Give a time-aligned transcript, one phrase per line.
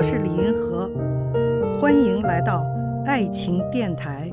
[0.00, 0.88] 我是李银河，
[1.78, 2.64] 欢迎来到
[3.04, 4.30] 爱情电台。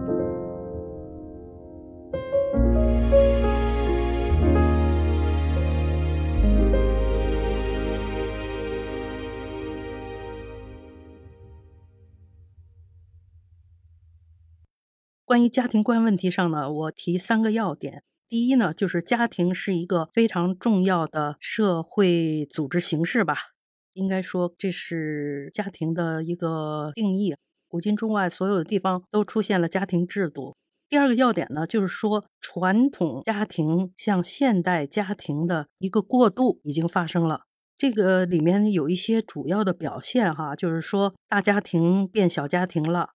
[15.25, 18.03] 关于家庭观问题上呢，我提三个要点。
[18.29, 23.56] 第一呢，就是家庭是一个非常重要的社会组织形式吧，
[23.97, 27.35] 应该说这是家庭的一个定义。
[27.67, 30.55] 古今中外所有的地方都出现了家庭制度。
[30.87, 37.41] 第二个要点呢，就是说传统家庭向现代家庭的一个过渡已经发生了。
[37.77, 43.09] 这个里面有一些主要的表现哈，就是说大家庭变小家庭了。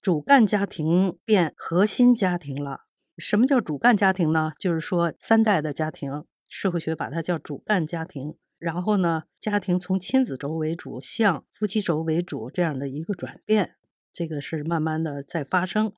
[0.00, 2.82] 主干家庭变核心家庭了。
[3.18, 4.52] 什么叫主干家庭呢？
[4.58, 8.36] 就是说三代的家庭，社会学把它叫主干家庭。
[8.58, 13.76] 然后呢，家庭从亲子轴为主向夫妻轴为主这样的一个转变，
[14.12, 15.92] 这个是慢慢的在发生。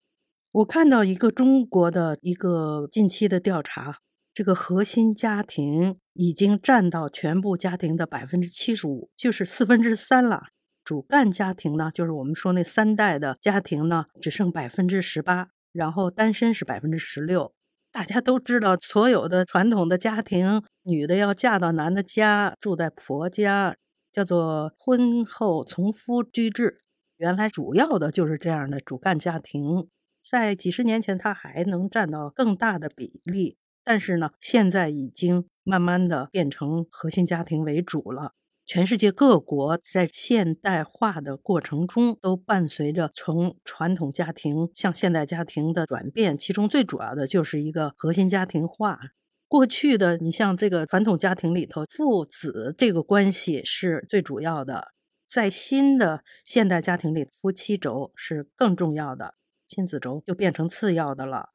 [0.53, 4.00] 我看到一个中国的一个近期的调查，
[4.34, 10.48] 这个核心家庭已经占到全部家庭的百分之七十五，就是四分之三了。
[10.84, 17.55] 主干家庭呢，就是我们说那三代的家庭呢，只剩百分之十八，然后单身是百分之十六。
[17.92, 23.77] 大家都知道，所有的传统的家庭，女的要嫁到男的家，住在婆家，
[24.12, 26.82] 叫做婚后从夫居制。
[27.16, 29.88] 原来主要的就是这样的主干家庭，
[30.22, 38.32] 在几十年前，它还能占到更大的比例，但是呢，现在已经慢慢的变成核心家庭为主了。
[38.72, 49.00] 全世界各国在现代化的过程中，都伴随着从传统家庭向现代家庭的转变，其中最主要的就是一个核心家庭化。
[49.48, 54.92] 过去的，你像这个传统家庭里头，父子这个关系是最主要的；
[55.26, 59.34] 在新的现代家庭里，夫妻轴是更重要的，
[59.66, 61.48] 亲子轴就变成次要的了。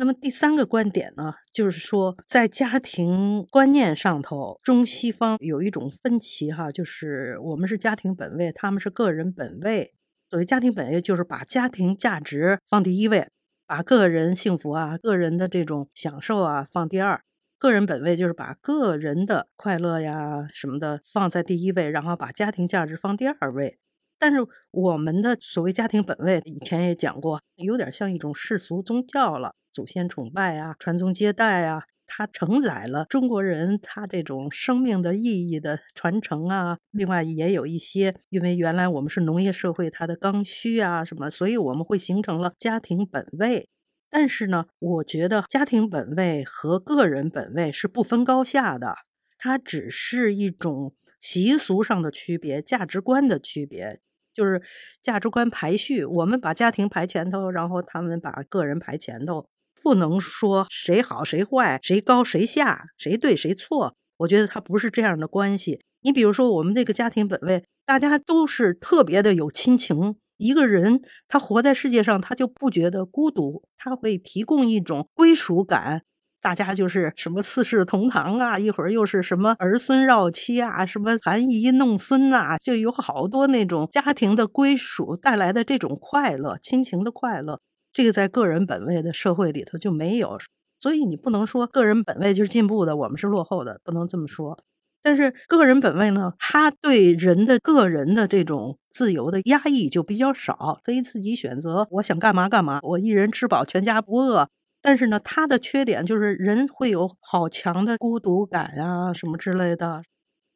[0.00, 9.92] 那么第三个观点呢，就是说在家庭观念上头，中西方有一种分歧哈，就是我们是家庭本位，他们是个人本位。
[10.30, 13.26] 所谓家庭本位，就是把家庭价值放第一位，
[13.66, 17.20] 把个人幸福啊、个人的这种享受啊放第二。
[17.58, 23.80] 个人本位就是把个人的快乐呀什么的放在第一位，然后把家庭价值放第二位。
[24.20, 24.38] 但是
[24.70, 29.56] 我们的所谓家庭本位，以前也讲过，有点像一种世俗宗教了。
[29.78, 36.78] 祖先崇拜啊，传宗接代啊，它承载了中国人他这种生命的意义的传承啊。
[36.90, 43.68] 另外也有一些，因为原来我们是农业社会，它的刚需啊什么，所以我们会形成了家庭本位。
[44.10, 48.96] 但是呢，我觉得家庭本位和个人本位是不分高下的，
[49.38, 54.00] 它只是一种习俗上的区别、价值观的区别，
[54.34, 54.60] 就是
[55.04, 56.04] 价值观排序。
[56.04, 59.46] 我们把家庭排前头，然后他们把个人排前头。
[59.88, 63.94] 不能说谁好谁坏，谁高谁下，谁对谁错。
[64.18, 65.80] 我觉得他不是这样的关系。
[66.02, 70.16] 你比如说，我们这个家庭本位，大家都是特别的有亲情。
[70.36, 76.02] 一个人他活在世界上，他就不觉得孤独，他会提供一种归属感。
[76.42, 87.62] 大家就是什么四世同堂啊，一会儿又是什么儿孙绕妻啊，什么含饴弄孙呐，就有好多那种家庭的归属带来的这种快乐，亲情的快乐。
[87.98, 90.38] 这个在个人本位的社会里头就没有，
[90.78, 94.56] 所以你不能说个人本位就是进步的，我们是落后的，不能这么说。
[95.02, 104.48] 但是个人本位呢，他对人的个人的这种自由的压抑就比较少，可以自己选择，我想干嘛干嘛，我一人吃饱全家不饿。
[104.80, 110.04] 但是呢，他的缺点就是人会有好强的孤独感啊，什么之类的。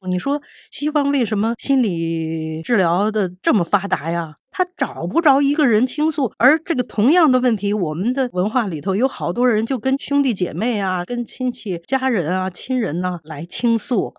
[0.08, 0.40] 你说
[0.70, 4.36] 西方为什么心理治疗的这么发达呀？
[4.54, 14.12] 他找不着一个人倾诉，而这个同样的问题，我们的文化里头有好多人就跟兄弟姐妹啊、跟亲戚家人啊、亲人呐来倾诉，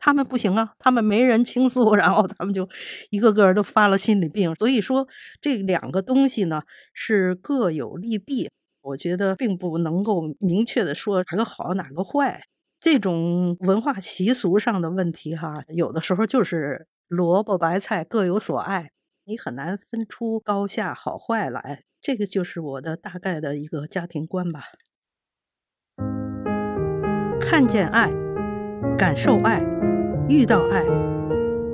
[0.00, 2.68] 他们不行啊，他们没人倾诉，然后他们就
[3.10, 4.52] 一个个都发了心理病。
[4.56, 5.06] 所以说
[5.40, 6.62] 这两个东西呢
[6.92, 8.50] 是各有利弊，
[8.82, 12.40] 我觉得并不能够明确的说哪个好哪个坏。
[12.80, 18.90] 这种文化习俗上的问题哈，有的时候就是萝卜白菜各有所爱。
[19.24, 24.62] 你很难分出高下好坏来，这个就是我的大概的一个家庭观吧。
[27.40, 28.12] 看见爱，
[28.96, 29.60] 感受爱，
[30.28, 30.84] 遇到爱，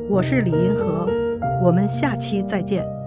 [0.09, 1.07] 我是李银河，
[1.63, 3.02] 我们下期再见。